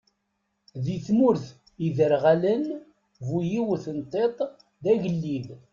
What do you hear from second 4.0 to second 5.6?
tiṭ d agellid.